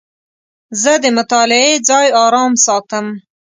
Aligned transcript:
زه 0.81 0.91
د 1.03 1.05
مطالعې 1.17 1.73
ځای 1.89 2.07
آرام 2.25 2.53
ساتم. 2.65 3.05